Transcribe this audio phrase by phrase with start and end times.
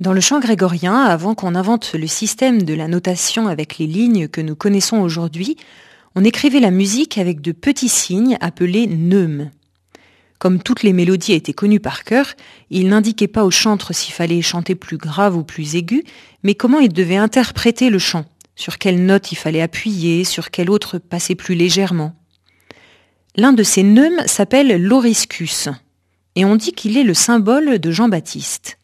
[0.00, 4.26] Dans le chant grégorien, avant qu'on invente le système de la notation avec les lignes
[4.26, 5.56] que nous connaissons aujourd'hui,
[6.16, 9.50] on écrivait la musique avec de petits signes appelés neumes.
[10.40, 12.34] Comme toutes les mélodies étaient connues par cœur,
[12.70, 16.02] il n'indiquait pas au chantre s'il fallait chanter plus grave ou plus aigu,
[16.42, 18.24] mais comment il devait interpréter le chant,
[18.56, 22.16] sur quelle note il fallait appuyer, sur quelle autre passer plus légèrement.
[23.36, 25.68] L'un de ces neumes s'appelle l'oriscus,
[26.34, 28.78] et on dit qu'il est le symbole de Jean-Baptiste.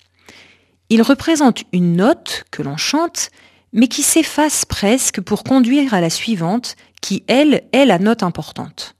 [0.90, 3.30] Il représente une note que l'on chante,
[3.72, 8.96] mais qui s'efface presque pour conduire à la suivante, qui, elle, est la note importante.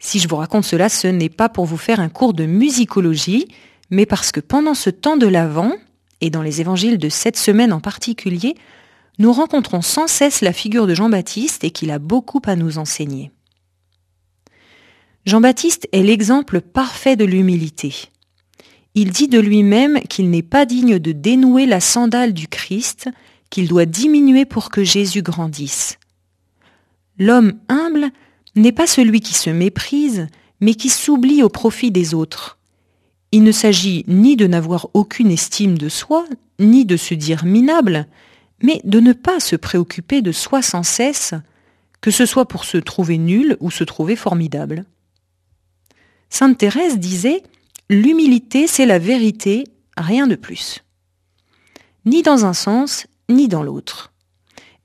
[0.00, 3.46] Si je vous raconte cela, ce n'est pas pour vous faire un cours de musicologie,
[3.88, 5.72] mais parce que pendant ce temps de l'Avent,
[6.20, 8.56] et dans les évangiles de cette semaine en particulier,
[9.18, 13.30] nous rencontrons sans cesse la figure de Jean-Baptiste et qu'il a beaucoup à nous enseigner.
[15.24, 17.94] Jean-Baptiste est l'exemple parfait de l'humilité.
[18.94, 23.08] Il dit de lui-même qu'il n'est pas digne de dénouer la sandale du Christ,
[23.48, 25.98] qu'il doit diminuer pour que Jésus grandisse.
[27.18, 28.10] L'homme humble
[28.54, 30.26] n'est pas celui qui se méprise,
[30.60, 32.58] mais qui s'oublie au profit des autres.
[33.32, 36.26] Il ne s'agit ni de n'avoir aucune estime de soi,
[36.58, 38.06] ni de se dire minable,
[38.62, 41.34] mais de ne pas se préoccuper de soi sans cesse,
[42.02, 44.84] que ce soit pour se trouver nul ou se trouver formidable.
[46.28, 47.42] Sainte Thérèse disait
[47.92, 49.64] L'humilité, c'est la vérité,
[49.98, 50.82] rien de plus.
[52.06, 54.14] Ni dans un sens, ni dans l'autre.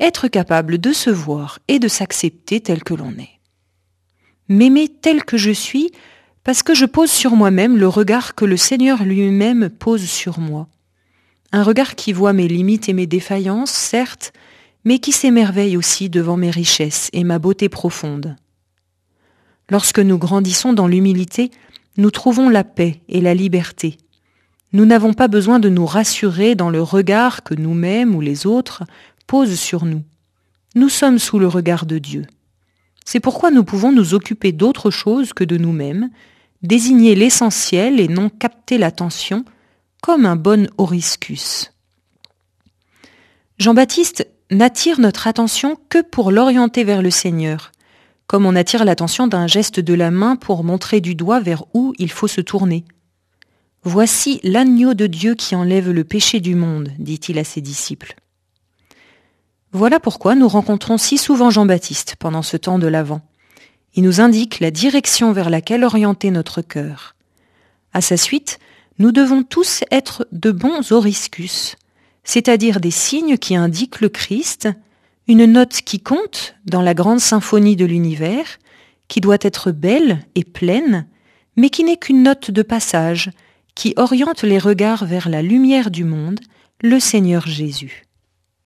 [0.02, 3.40] Être capable de se voir et de s'accepter tel que l'on est.
[4.50, 5.90] M'aimer tel que je suis
[6.44, 10.68] parce que je pose sur moi-même le regard que le Seigneur lui-même pose sur moi.
[11.54, 14.34] Un regard qui voit mes limites et mes défaillances, certes,
[14.84, 18.36] mais qui s'émerveille aussi devant mes richesses et ma beauté profonde.
[19.70, 21.52] Lorsque nous grandissons dans l'humilité,
[21.98, 23.98] nous trouvons la paix et la liberté.
[24.74, 28.84] Nous n'avons pas besoin de nous rassurer dans le regard que nous-mêmes ou les autres
[29.26, 30.04] posent sur nous.
[30.76, 32.26] Nous sommes sous le regard de Dieu.
[33.06, 36.10] C'est pourquoi nous pouvons nous occuper d'autre chose que de nous-mêmes,
[36.62, 39.46] désigner l'essentiel et non capter l'attention,
[40.02, 41.72] comme un bon oriscus.
[43.58, 47.72] Jean-Baptiste n'attire notre attention que pour l'orienter vers le Seigneur,
[48.28, 51.94] comme on attire l'attention d'un geste de la main pour montrer du doigt vers où
[51.98, 52.84] il faut se tourner.
[53.84, 58.16] Voici l'agneau de Dieu qui enlève le péché du monde, dit-il à ses disciples.
[59.72, 63.22] Voilà pourquoi nous rencontrons si souvent Jean-Baptiste pendant ce temps de l'Avent.
[63.94, 67.16] Il nous indique la direction vers laquelle orienter notre cœur.
[67.94, 68.60] À sa suite,
[69.00, 71.76] nous devons tous être de bons oriscus,
[72.24, 74.68] c'est-à-dire des signes qui indiquent le Christ
[75.28, 78.60] une note qui compte dans la grande symphonie de l'univers,
[79.08, 81.08] qui doit être belle et pleine,
[81.56, 83.32] mais qui n'est qu'une note de passage,
[83.76, 86.40] qui oriente les regards vers la lumière du monde,
[86.82, 88.07] le Seigneur Jésus.